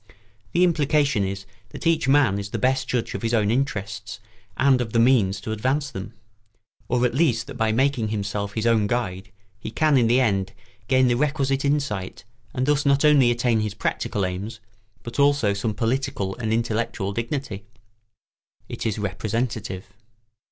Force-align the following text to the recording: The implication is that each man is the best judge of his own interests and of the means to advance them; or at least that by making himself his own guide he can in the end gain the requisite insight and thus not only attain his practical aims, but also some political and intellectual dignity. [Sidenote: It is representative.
The 0.53 0.63
implication 0.63 1.23
is 1.23 1.45
that 1.69 1.85
each 1.85 2.07
man 2.07 2.39
is 2.39 2.49
the 2.49 2.57
best 2.57 2.87
judge 2.87 3.13
of 3.13 3.21
his 3.21 3.35
own 3.35 3.51
interests 3.51 4.19
and 4.57 4.81
of 4.81 4.93
the 4.93 4.99
means 4.99 5.39
to 5.41 5.51
advance 5.51 5.91
them; 5.91 6.13
or 6.87 7.05
at 7.05 7.13
least 7.13 7.45
that 7.45 7.53
by 7.53 7.71
making 7.71 8.07
himself 8.07 8.55
his 8.55 8.65
own 8.65 8.87
guide 8.87 9.31
he 9.59 9.69
can 9.69 9.97
in 9.97 10.07
the 10.07 10.19
end 10.19 10.53
gain 10.87 11.07
the 11.07 11.13
requisite 11.13 11.63
insight 11.63 12.23
and 12.51 12.65
thus 12.65 12.83
not 12.83 13.05
only 13.05 13.29
attain 13.29 13.59
his 13.59 13.75
practical 13.75 14.25
aims, 14.25 14.59
but 15.03 15.19
also 15.19 15.53
some 15.53 15.75
political 15.75 16.35
and 16.37 16.51
intellectual 16.51 17.13
dignity. 17.13 17.57
[Sidenote: 17.57 17.67
It 18.69 18.85
is 18.87 18.97
representative. 18.97 19.85